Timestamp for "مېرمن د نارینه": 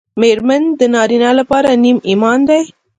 0.21-1.29